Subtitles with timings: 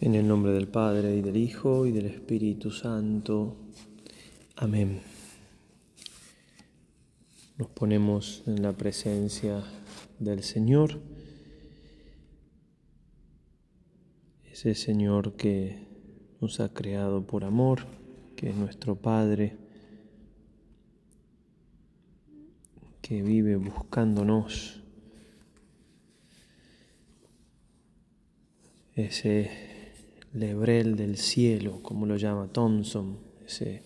[0.00, 3.56] En el nombre del Padre y del Hijo y del Espíritu Santo.
[4.54, 5.00] Amén.
[7.56, 9.64] Nos ponemos en la presencia
[10.20, 11.00] del Señor,
[14.52, 15.88] ese Señor que
[16.40, 17.80] nos ha creado por amor,
[18.36, 19.56] que es nuestro Padre,
[23.02, 24.80] que vive buscándonos.
[28.94, 29.77] Ese
[30.32, 33.82] lebrel del cielo, como lo llama Thompson, ese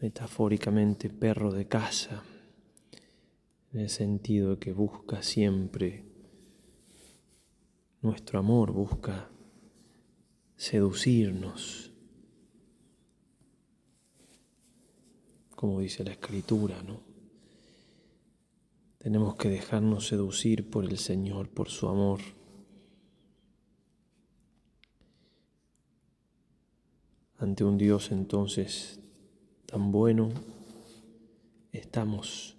[0.00, 2.22] metafóricamente perro de casa,
[3.72, 6.04] en el sentido que busca siempre
[8.02, 9.28] nuestro amor, busca
[10.56, 11.92] seducirnos,
[15.54, 17.00] como dice la escritura, ¿no?
[18.98, 22.20] Tenemos que dejarnos seducir por el Señor, por su amor.
[27.46, 28.98] Ante un Dios entonces
[29.66, 30.30] tan bueno,
[31.70, 32.56] estamos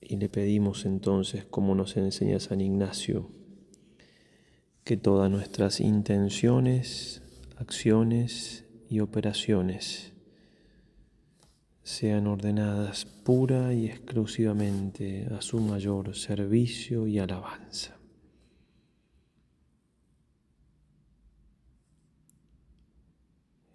[0.00, 3.28] y le pedimos entonces, como nos enseña San Ignacio,
[4.84, 7.22] que todas nuestras intenciones,
[7.56, 10.12] acciones y operaciones
[11.82, 17.99] sean ordenadas pura y exclusivamente a su mayor servicio y alabanza.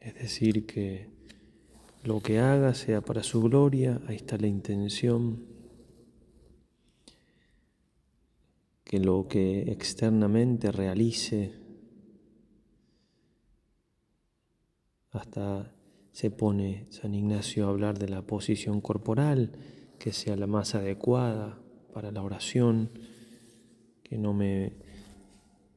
[0.05, 1.07] Es decir, que
[2.03, 5.43] lo que haga sea para su gloria, ahí está la intención.
[8.83, 11.55] Que lo que externamente realice,
[15.09, 15.73] hasta
[16.11, 19.53] se pone San Ignacio a hablar de la posición corporal,
[19.97, 21.59] que sea la más adecuada
[21.95, 22.91] para la oración,
[24.03, 24.73] que no me,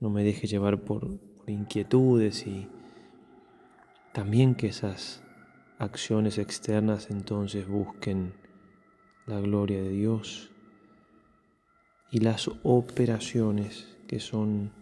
[0.00, 2.68] no me deje llevar por, por inquietudes y
[4.19, 5.23] también que esas
[5.79, 8.33] acciones externas entonces busquen
[9.27, 10.51] la gloria de Dios
[12.11, 14.73] y las operaciones que son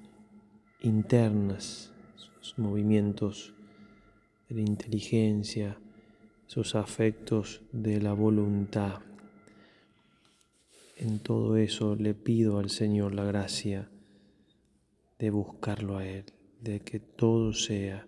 [0.81, 3.53] internas, esos movimientos
[4.49, 5.79] de la inteligencia,
[6.49, 9.01] esos afectos de la voluntad.
[10.97, 13.91] En todo eso le pido al Señor la gracia
[15.19, 16.25] de buscarlo a Él,
[16.63, 18.07] de que todo sea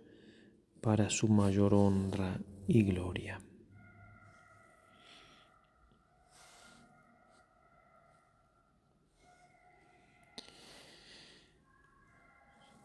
[0.80, 3.40] para su mayor honra y gloria.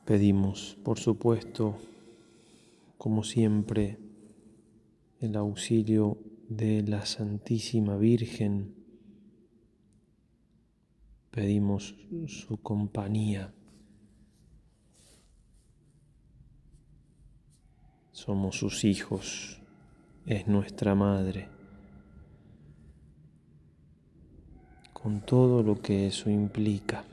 [0.05, 1.77] Pedimos, por supuesto,
[2.97, 3.97] como siempre,
[5.21, 6.17] el auxilio
[6.49, 8.75] de la Santísima Virgen.
[11.31, 11.95] Pedimos
[12.27, 13.53] su compañía
[18.25, 19.59] Somos sus hijos,
[20.25, 21.49] es nuestra madre,
[24.93, 27.03] con todo lo que eso implica.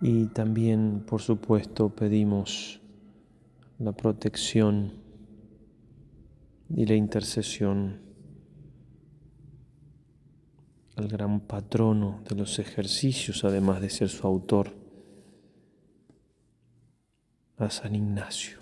[0.00, 2.80] Y también, por supuesto, pedimos
[3.80, 4.92] la protección
[6.68, 8.11] y la intercesión
[10.96, 14.72] al gran patrono de los ejercicios, además de ser su autor,
[17.56, 18.58] a San Ignacio.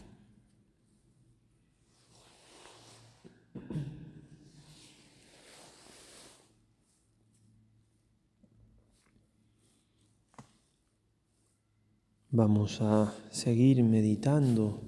[12.32, 14.80] Vamos a seguir meditando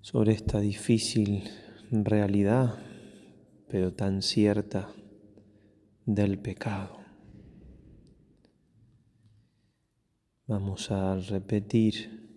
[0.00, 1.42] sobre esta difícil
[1.90, 2.78] realidad,
[3.68, 4.88] pero tan cierta
[6.08, 7.00] del pecado.
[10.46, 12.34] Vamos a repetir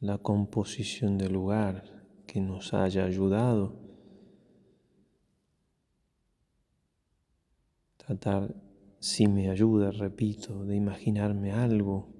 [0.00, 3.80] la composición del lugar que nos haya ayudado.
[7.98, 8.52] Tratar,
[8.98, 12.12] si me ayuda, repito, de imaginarme algo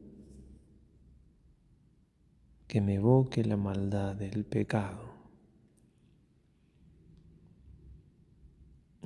[2.68, 5.05] que me evoque la maldad del pecado.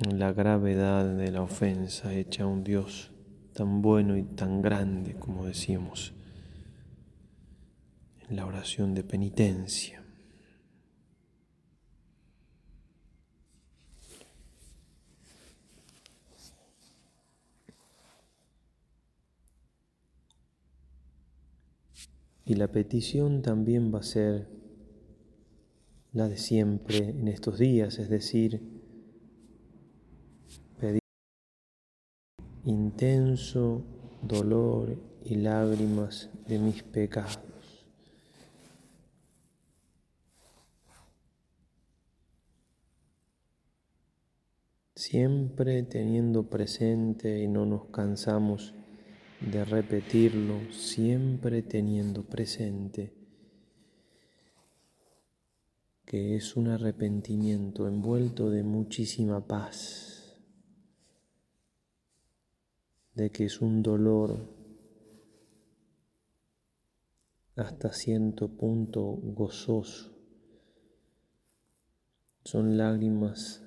[0.09, 3.11] La gravedad de la ofensa hecha a un Dios
[3.53, 6.15] tan bueno y tan grande como decíamos
[8.29, 10.03] en la oración de penitencia.
[22.51, 24.49] Y la petición también va a ser
[26.13, 28.61] la de siempre en estos días, es decir,
[30.81, 31.01] pedir
[32.71, 33.83] intenso
[34.23, 37.39] dolor y lágrimas de mis pecados.
[44.95, 48.75] Siempre teniendo presente y no nos cansamos
[49.41, 53.13] de repetirlo, siempre teniendo presente
[56.11, 60.10] que es un arrepentimiento envuelto de muchísima paz,
[63.21, 64.49] de que es un dolor
[67.55, 70.11] hasta cierto punto gozoso.
[72.43, 73.63] Son lágrimas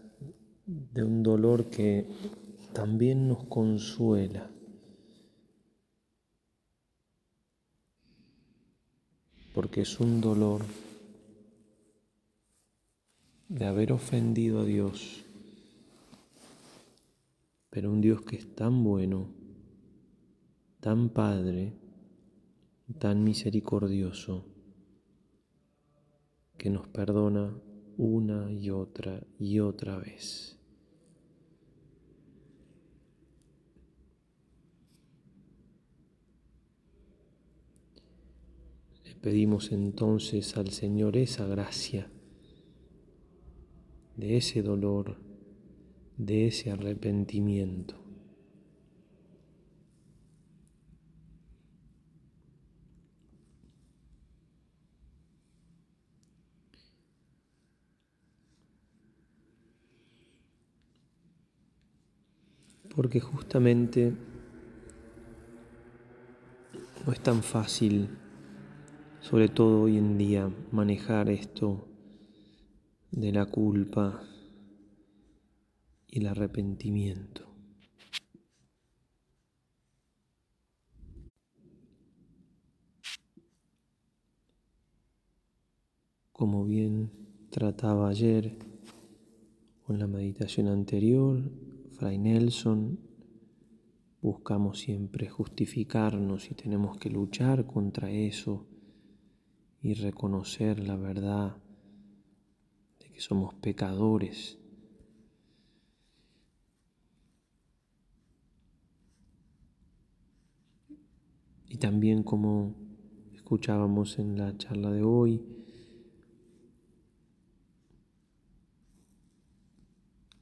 [0.66, 2.08] de un dolor que
[2.74, 4.50] también nos consuela.
[9.54, 10.64] Porque es un dolor
[13.50, 15.26] de haber ofendido a Dios,
[17.70, 19.43] pero un Dios que es tan bueno,
[20.84, 21.80] tan Padre,
[23.00, 24.46] tan misericordioso,
[26.58, 27.58] que nos perdona
[27.96, 30.60] una y otra y otra vez.
[39.06, 42.12] Le pedimos entonces al Señor esa gracia
[44.18, 45.16] de ese dolor,
[46.18, 48.03] de ese arrepentimiento.
[62.95, 64.13] Porque justamente
[67.06, 68.10] no es tan fácil,
[69.19, 71.88] sobre todo hoy en día, manejar esto
[73.12, 74.24] de la culpa
[76.07, 77.48] y el arrepentimiento.
[86.31, 87.12] Como bien
[87.50, 88.57] trataba ayer
[89.86, 91.42] con la meditación anterior,
[92.04, 93.00] Fray Nelson,
[94.22, 98.68] buscamos siempre justificarnos y tenemos que luchar contra eso
[99.82, 101.56] y reconocer la verdad
[103.00, 104.60] que somos pecadores.
[111.70, 112.76] Y también como
[113.34, 115.42] escuchábamos en la charla de hoy,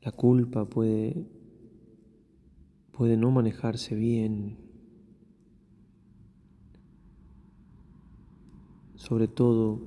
[0.02, 1.41] la culpa puede,
[2.92, 4.58] puede no manejarse bien,
[8.96, 9.82] sobre todo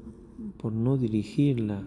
[0.59, 1.87] por no dirigirla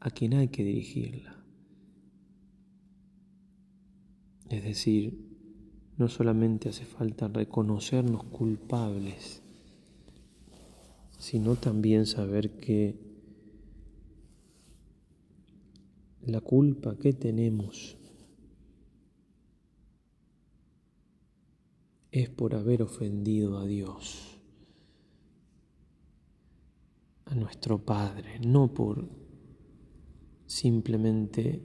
[0.00, 1.36] a quien hay que dirigirla.
[4.50, 5.18] Es decir,
[5.96, 9.42] no solamente hace falta reconocernos culpables,
[11.18, 12.98] sino también saber que
[16.26, 17.96] la culpa que tenemos
[22.14, 24.38] es por haber ofendido a Dios,
[27.24, 29.08] a nuestro Padre, no por
[30.46, 31.60] simplemente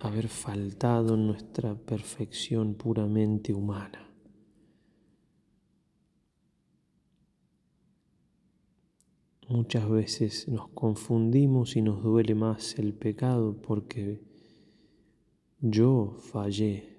[0.00, 4.06] haber faltado en nuestra perfección puramente humana.
[9.48, 14.20] Muchas veces nos confundimos y nos duele más el pecado porque
[15.60, 16.95] yo fallé,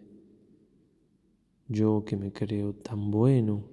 [1.67, 3.63] yo que me creo tan bueno,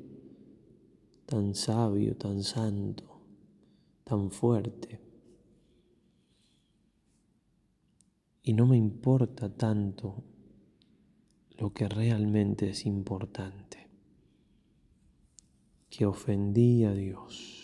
[1.26, 3.04] tan sabio, tan santo,
[4.04, 5.04] tan fuerte.
[8.44, 10.22] y no me importa tanto
[11.56, 13.88] lo que realmente es importante,
[15.88, 17.63] que ofendí a Dios.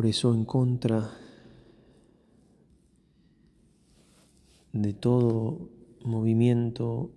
[0.00, 1.10] Por eso en contra
[4.72, 5.68] de todo
[6.06, 7.10] movimiento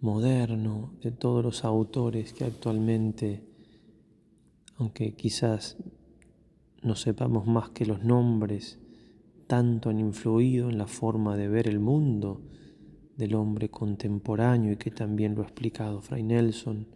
[0.00, 3.44] moderno de todos los autores que actualmente,
[4.76, 5.76] aunque quizás
[6.82, 8.80] no sepamos más que los nombres,
[9.46, 12.40] tanto han influido en la forma de ver el mundo
[13.16, 16.88] del hombre contemporáneo y que también lo ha explicado Fray Nelson.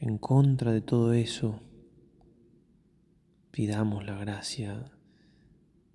[0.00, 1.60] En contra de todo eso,
[3.54, 4.90] pidamos la gracia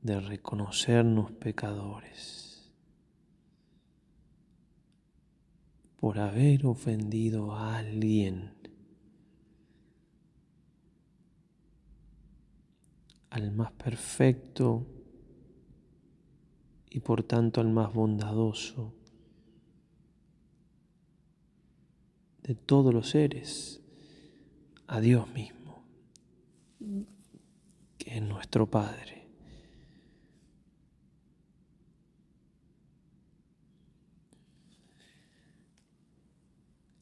[0.02, 2.72] de reconocernos pecadores
[5.98, 8.54] por haber ofendido a alguien,
[13.30, 14.88] al más perfecto
[16.90, 18.96] y por tanto al más bondadoso
[22.42, 23.82] de todos los seres,
[24.88, 25.84] a Dios mismo,
[28.00, 29.20] que es nuestro Padre.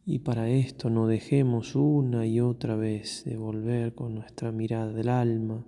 [0.09, 5.09] Y para esto no dejemos una y otra vez de volver con nuestra mirada del
[5.09, 5.65] alma,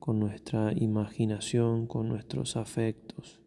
[0.00, 3.40] con nuestra imaginación, con nuestros afectos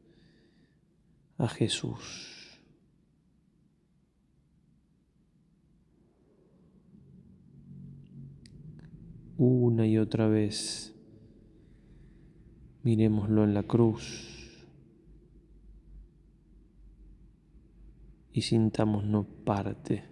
[1.38, 2.62] a Jesús.
[9.38, 10.95] Una y otra vez
[12.86, 14.46] miremoslo en la cruz
[18.32, 20.04] y sintámonos parte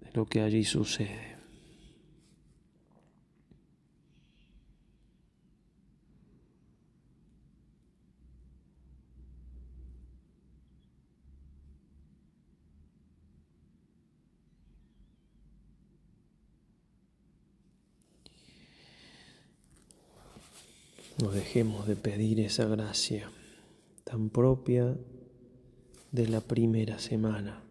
[0.00, 1.29] de lo que allí sucede.
[21.20, 23.30] No dejemos de pedir esa gracia
[24.04, 24.96] tan propia
[26.12, 27.62] de la primera semana.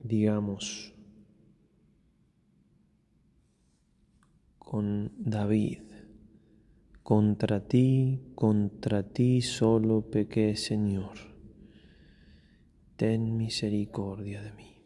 [0.00, 0.92] Digamos,
[4.58, 5.82] con David,
[7.04, 11.18] contra ti, contra ti solo pequé, Señor,
[12.96, 14.79] ten misericordia de mí.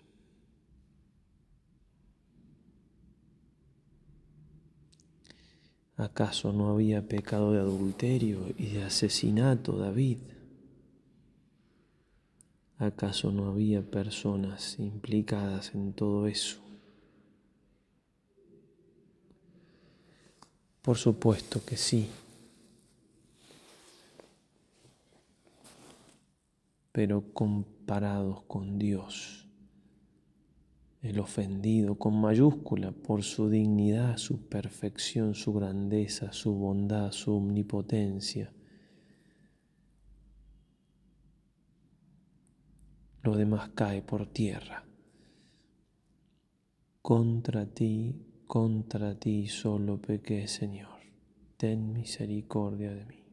[5.97, 10.19] ¿Acaso no había pecado de adulterio y de asesinato David?
[12.79, 16.59] ¿Acaso no había personas implicadas en todo eso?
[20.83, 22.11] Por supuesto que sí.
[26.91, 29.44] Pero comparados con Dios
[31.05, 38.51] el ofendido con mayúscula por su dignidad, su perfección, su grandeza, su bondad, su omnipotencia.
[43.23, 44.87] Lo demás cae por tierra.
[47.03, 51.01] Contra ti, contra ti solo pequé, Señor.
[51.59, 53.24] Ten misericordia de mí.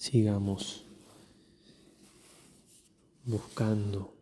[0.00, 0.86] Sigamos
[3.26, 4.14] buscando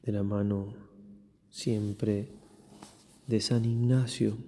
[0.00, 0.72] de la mano
[1.50, 2.30] siempre
[3.26, 4.38] de San Ignacio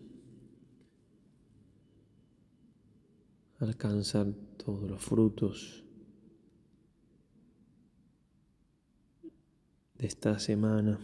[3.58, 4.32] alcanzar
[4.64, 5.82] todos los frutos
[9.94, 11.00] de esta semana.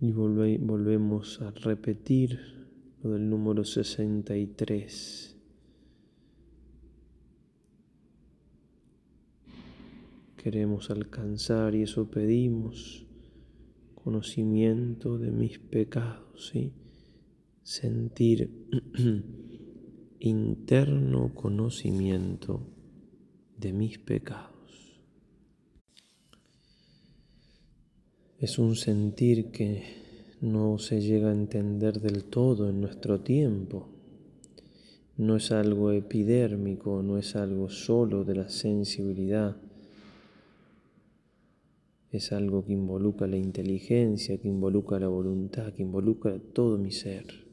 [0.00, 2.38] Y volvemos a repetir
[3.02, 5.36] lo del número 63.
[10.36, 13.04] Queremos alcanzar y eso pedimos
[13.96, 16.72] conocimiento de mis pecados, ¿sí?
[17.64, 18.50] sentir
[20.20, 22.66] interno conocimiento
[23.58, 24.57] de mis pecados.
[28.40, 29.82] Es un sentir que
[30.40, 33.88] no se llega a entender del todo en nuestro tiempo.
[35.16, 39.56] No es algo epidérmico, no es algo solo de la sensibilidad.
[42.12, 47.47] Es algo que involucra la inteligencia, que involucra la voluntad, que involucra todo mi ser.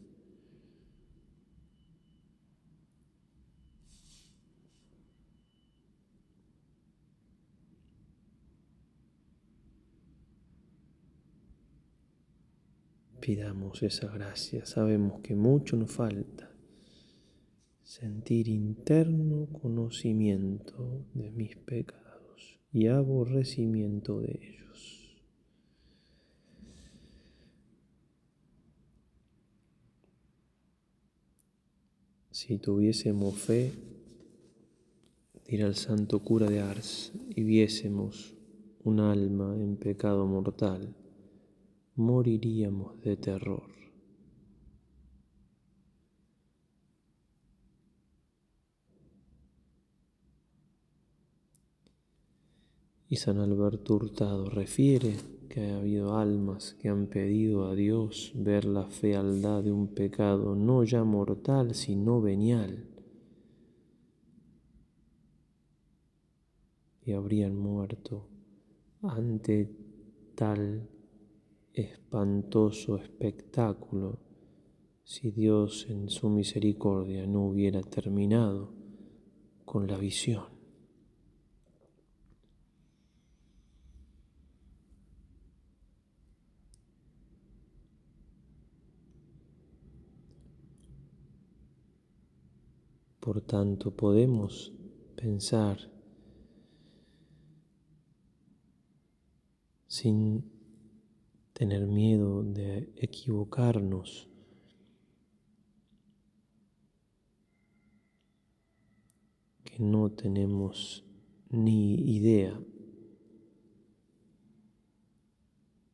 [13.25, 14.67] Pidamos esa gracia.
[14.67, 16.47] Sabemos que mucho nos falta.
[17.81, 25.17] Sentir interno conocimiento de mis pecados y aborrecimiento de ellos.
[32.29, 33.71] Si tuviésemos fe,
[35.47, 38.35] dirá el santo cura de Ars, y viésemos
[38.83, 40.95] un alma en pecado mortal,
[41.95, 43.75] moriríamos de terror.
[53.07, 55.15] Y San Alberto Hurtado refiere
[55.47, 60.55] que ha habido almas que han pedido a Dios ver la fealdad de un pecado
[60.55, 62.89] no ya mortal, sino venial.
[67.03, 68.27] Y habrían muerto
[69.01, 69.69] ante
[70.33, 70.89] tal
[71.75, 74.19] espantoso espectáculo
[75.03, 78.73] si Dios en su misericordia no hubiera terminado
[79.65, 80.55] con la visión.
[93.19, 94.71] Por tanto, podemos
[95.15, 95.79] pensar
[99.87, 100.54] sin
[101.55, 104.29] tener miedo de equivocarnos.
[109.63, 111.03] que no tenemos
[111.49, 112.61] ni idea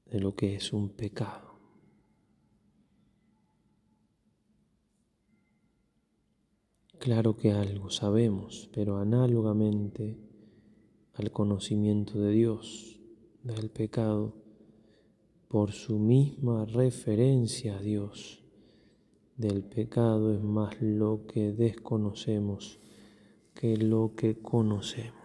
[0.05, 1.59] de lo que es un pecado.
[6.99, 10.19] Claro que algo sabemos, pero análogamente
[11.13, 12.99] al conocimiento de Dios
[13.43, 14.40] del pecado,
[15.51, 18.41] por su misma referencia a Dios
[19.35, 22.79] del pecado es más lo que desconocemos
[23.53, 25.20] que lo que conocemos.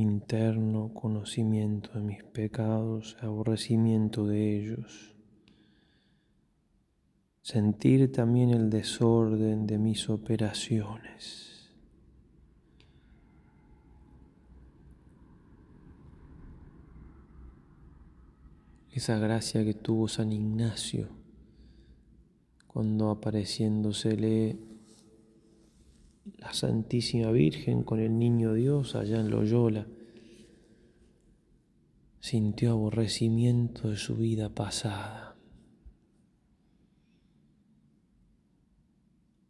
[0.00, 5.14] Interno conocimiento de mis pecados, aborrecimiento de ellos.
[7.42, 11.70] Sentir también el desorden de mis operaciones.
[18.92, 21.08] Esa gracia que tuvo San Ignacio
[22.66, 24.69] cuando apareciéndosele
[26.40, 29.86] la Santísima Virgen con el Niño Dios allá en Loyola,
[32.18, 35.36] sintió aborrecimiento de su vida pasada.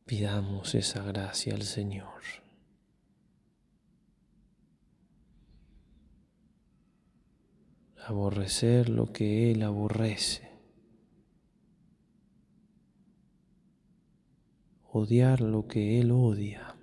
[0.05, 2.21] Pidamos esa gracia al Señor.
[8.05, 10.51] Aborrecer lo que Él aborrece.
[14.93, 16.77] odiar lo que Él odia.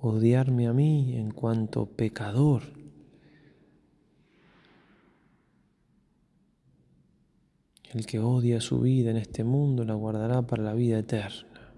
[0.00, 2.62] Odiarme a mí en cuanto pecador.
[7.92, 11.74] El que odia su vida en este mundo la guardará para la vida eterna.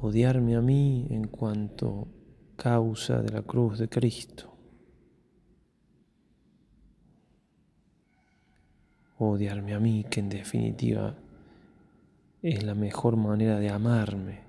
[0.00, 2.08] Odiarme a mí en cuanto
[2.56, 4.48] causa de la cruz de Cristo.
[9.18, 11.14] odiarme a mí, que en definitiva
[12.42, 14.47] es la mejor manera de amarme.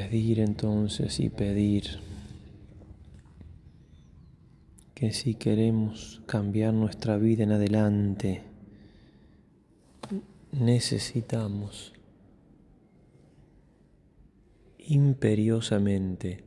[0.00, 1.84] Pedir entonces y pedir
[4.94, 8.42] que si queremos cambiar nuestra vida en adelante,
[10.52, 11.92] necesitamos
[14.78, 16.44] imperiosamente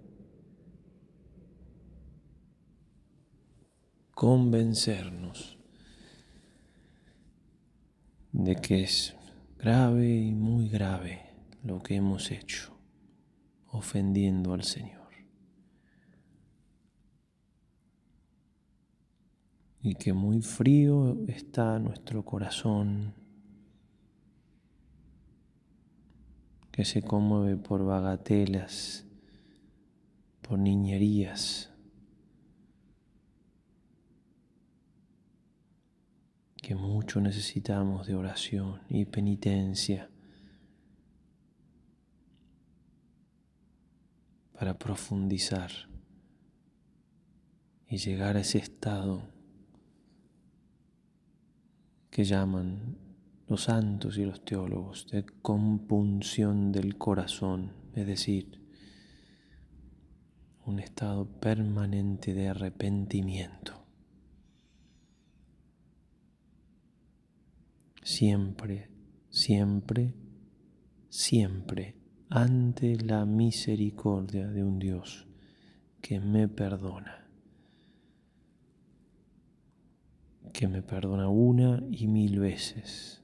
[4.15, 5.59] convencernos
[8.31, 9.15] de que es
[9.59, 11.21] grave y muy grave
[11.63, 12.72] lo que hemos hecho,
[13.73, 15.01] ofendiendo al Señor.
[19.81, 23.13] Y que muy frío está nuestro corazón
[26.71, 29.05] que se conmueve por bagatelas,
[30.41, 31.71] por niñerías,
[36.55, 40.09] que mucho necesitamos de oración y penitencia
[44.63, 45.71] para profundizar
[47.89, 49.27] y llegar a ese estado
[52.09, 52.97] que llaman
[53.49, 58.61] los santos y los teólogos de compunción del corazón, es decir,
[60.65, 63.85] un estado permanente de arrepentimiento.
[68.01, 68.89] Siempre,
[69.29, 70.13] siempre,
[71.09, 72.02] siempre
[72.35, 75.27] ante la misericordia de un Dios
[76.01, 77.27] que me perdona,
[80.51, 83.21] que me perdona una y mil veces,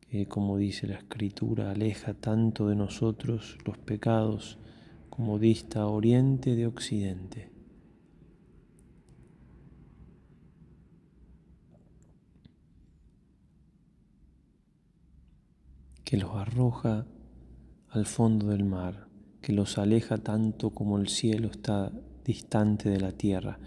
[0.00, 4.58] que como dice la escritura aleja tanto de nosotros los pecados
[5.10, 7.52] como dista oriente de occidente.
[16.04, 17.06] que los arroja
[17.92, 19.06] al fondo del mar,
[19.42, 21.92] que los aleja tanto como el cielo está
[22.24, 23.58] distante de la tierra.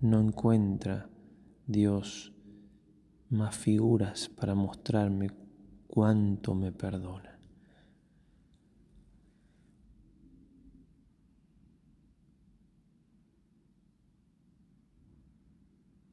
[0.00, 1.10] No encuentra
[1.66, 2.32] Dios
[3.28, 5.30] más figuras para mostrarme
[5.88, 7.38] cuánto me perdona.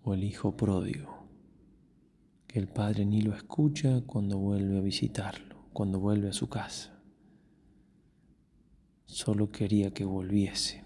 [0.02, 1.30] O el hijo pródigo,
[2.46, 6.93] que el padre ni lo escucha cuando vuelve a visitarlo, cuando vuelve a su casa
[9.14, 10.84] solo quería que volviese.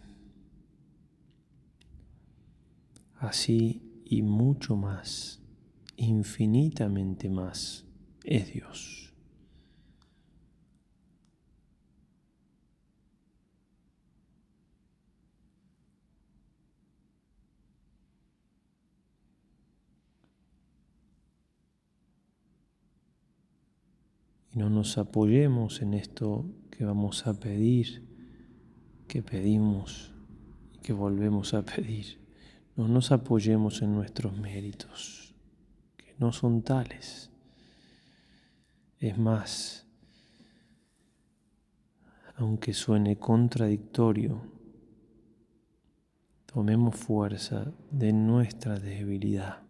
[3.16, 5.42] Así y mucho más,
[5.96, 7.86] infinitamente más,
[8.24, 9.14] es Dios.
[24.54, 28.17] Y no nos apoyemos en esto que vamos a pedir
[29.08, 30.14] que pedimos
[30.74, 32.20] y que volvemos a pedir.
[32.76, 35.34] No nos apoyemos en nuestros méritos,
[35.96, 37.32] que no son tales.
[39.00, 39.88] Es más,
[42.36, 44.42] aunque suene contradictorio,
[46.46, 49.64] tomemos fuerza de nuestra debilidad.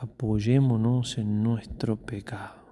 [0.00, 2.65] Apoyémonos en nuestro pecado.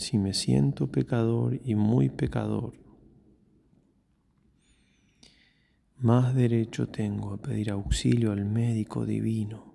[0.00, 2.74] Si me siento pecador y muy pecador,
[5.98, 9.74] más derecho tengo a pedir auxilio al médico divino,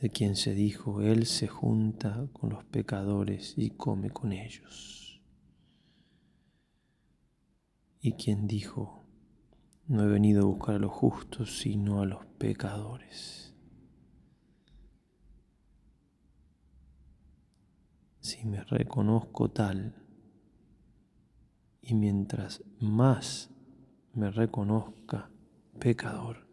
[0.00, 5.22] de quien se dijo, Él se junta con los pecadores y come con ellos.
[8.00, 9.04] Y quien dijo,
[9.86, 13.51] no he venido a buscar a los justos, sino a los pecadores.
[18.22, 19.94] Si me reconozco tal
[21.82, 23.50] y mientras más
[24.14, 25.28] me reconozca
[25.78, 26.46] pecador,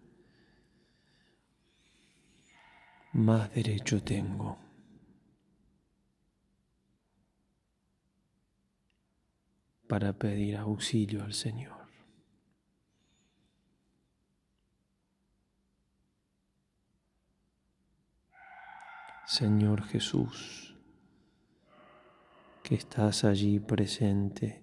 [3.13, 4.57] más derecho tengo.
[9.89, 11.89] para pedir auxilio al Señor.
[19.25, 20.68] Señor Jesús,
[22.69, 24.61] que estás allí presente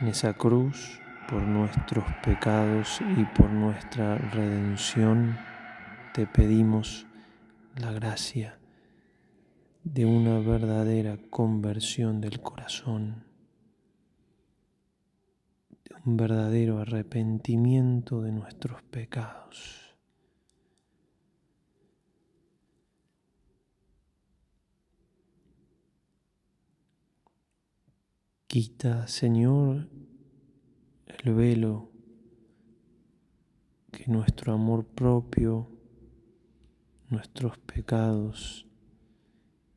[0.00, 5.36] en esa cruz por nuestros pecados y por nuestra redención,
[6.14, 7.06] te pedimos
[7.76, 8.58] la gracia
[9.84, 13.24] de una verdadera conversión del corazón,
[15.84, 19.89] de un verdadero arrepentimiento de nuestros pecados.
[28.52, 29.88] Quita, Señor,
[31.06, 31.92] el velo
[33.92, 35.68] que nuestro amor propio,
[37.10, 38.66] nuestros pecados,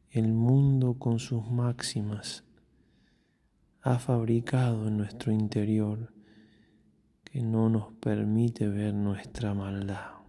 [0.09, 2.45] el mundo con sus máximas
[3.83, 6.11] ha fabricado en nuestro interior
[7.25, 10.22] que no nos permite ver nuestra maldad.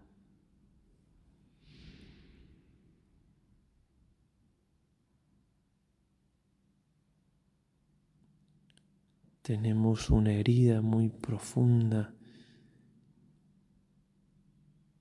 [9.45, 12.15] Tenemos una herida muy profunda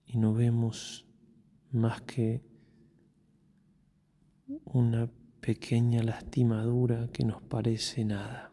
[0.05, 1.07] y no vemos
[1.71, 2.43] más que
[4.65, 8.51] una pequeña lastimadura que nos parece nada.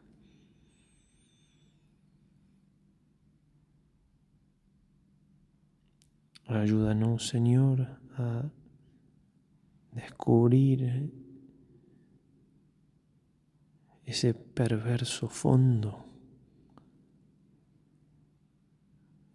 [6.46, 8.48] Ayúdanos, Señor, a
[9.90, 11.29] descubrir
[14.11, 16.05] ese perverso fondo,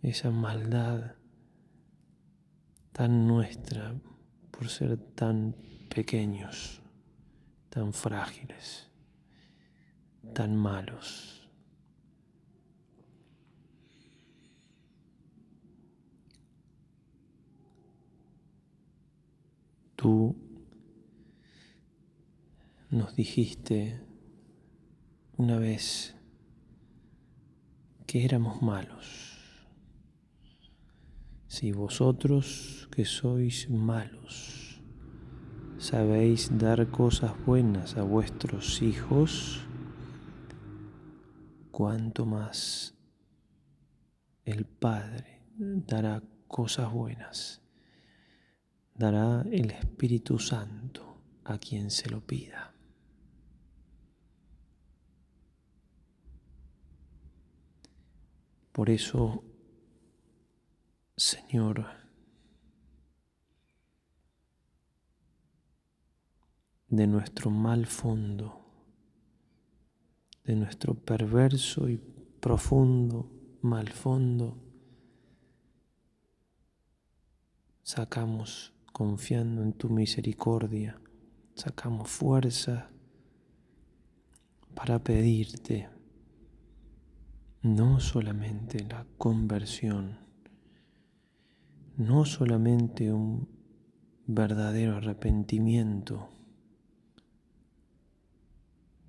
[0.02, 1.16] esa maldad
[2.92, 3.96] tan nuestra
[4.52, 5.56] por ser tan
[5.90, 6.82] pequeños,
[7.70, 8.92] tan frágiles,
[10.34, 11.48] tan malos.
[19.96, 20.36] Tú
[22.90, 24.15] nos dijiste
[25.38, 26.16] una vez
[28.06, 29.68] que éramos malos.
[31.48, 34.82] Si vosotros que sois malos
[35.78, 39.62] sabéis dar cosas buenas a vuestros hijos,
[41.72, 42.96] cuanto más
[44.46, 47.62] el Padre dará cosas buenas
[48.96, 52.75] dará el Espíritu Santo a quien se lo pida.
[58.76, 59.42] Por eso,
[61.16, 61.86] Señor,
[66.90, 68.66] de nuestro mal fondo,
[70.44, 71.96] de nuestro perverso y
[72.42, 74.62] profundo mal fondo,
[77.82, 81.00] sacamos confiando en tu misericordia,
[81.54, 82.92] sacamos fuerza
[84.74, 85.95] para pedirte
[87.66, 90.20] no solamente la conversión,
[91.98, 93.50] no solamente un
[94.28, 96.30] verdadero arrepentimiento,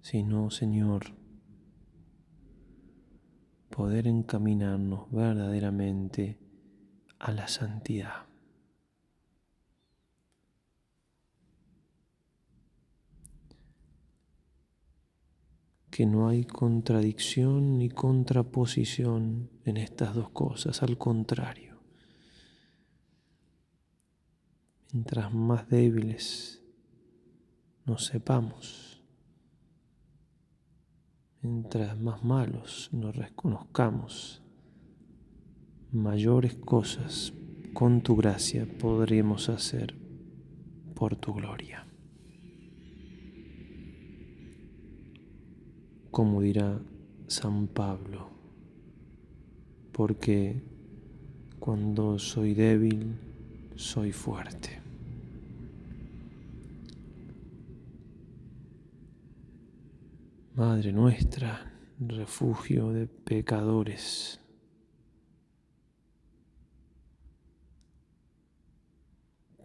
[0.01, 1.05] sino, Señor,
[3.69, 6.39] poder encaminarnos verdaderamente
[7.19, 8.25] a la santidad.
[15.97, 21.81] Que no hay contradicción ni contraposición en estas dos cosas, al contrario.
[24.93, 26.63] Mientras más débiles
[27.87, 29.03] nos sepamos,
[31.41, 34.43] mientras más malos nos reconozcamos,
[35.93, 37.33] mayores cosas
[37.73, 39.97] con tu gracia podremos hacer
[40.95, 41.86] por tu gloria.
[46.17, 46.81] Como dirá
[47.27, 48.31] San Pablo,
[49.93, 50.63] porque
[51.61, 53.19] cuando soy débil,
[53.75, 54.81] soy fuerte.
[60.55, 64.41] Madre nuestra, refugio de pecadores,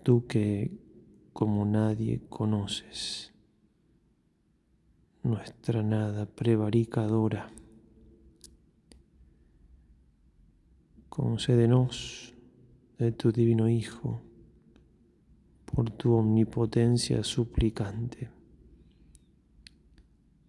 [0.03, 0.69] tú que
[1.31, 3.30] como nadie conoces
[5.23, 7.51] nuestra nada prevaricadora.
[11.09, 12.33] Concédenos
[12.97, 14.21] de tu divino Hijo,
[15.65, 18.29] por tu omnipotencia suplicante,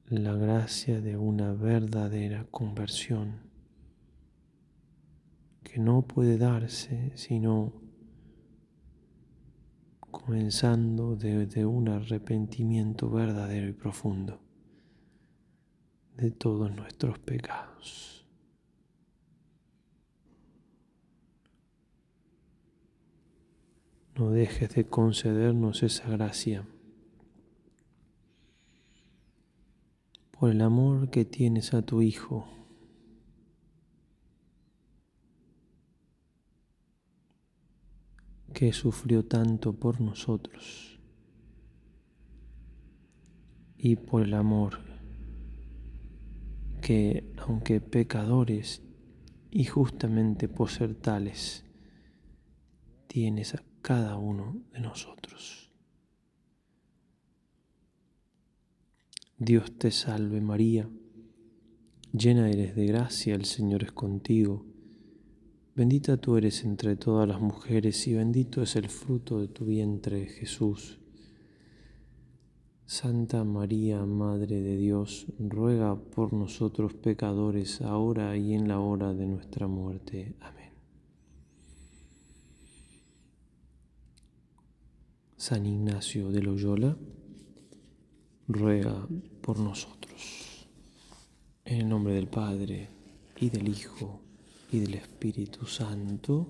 [0.07, 3.41] la gracia de una verdadera conversión
[5.63, 7.73] que no puede darse sino
[10.11, 14.42] comenzando desde un arrepentimiento verdadero y profundo
[16.17, 18.27] de todos nuestros pecados.
[24.15, 26.67] No dejes de concedernos esa gracia
[30.39, 32.49] por el amor que tienes a tu Hijo.
[38.53, 41.01] que sufrió tanto por nosotros
[43.77, 44.79] y por el amor
[46.83, 48.83] que, aunque pecadores
[49.51, 51.65] y justamente por ser tales,
[53.07, 55.73] tienes a cada uno de nosotros.
[59.39, 60.89] Dios te salve María,
[62.13, 64.67] llena eres de gracia, el Señor es contigo,
[65.75, 70.27] bendita tú eres entre todas las mujeres y bendito es el fruto de tu vientre
[70.27, 71.02] Jesús.
[72.87, 79.27] Santa María, Madre de Dios, ruega por nosotros pecadores, ahora y en la hora de
[79.27, 80.35] nuestra muerte.
[80.41, 80.71] Amén.
[85.37, 86.97] San Ignacio de Loyola,
[88.47, 89.07] ruega
[89.41, 90.69] por nosotros.
[91.65, 92.89] En el nombre del Padre,
[93.41, 94.21] y del Hijo,
[94.71, 96.47] y del Espíritu Santo.